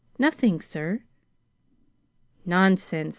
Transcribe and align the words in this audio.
Nothing, 0.17 0.59
sir." 0.61 1.03
"Nonsense! 2.43 3.09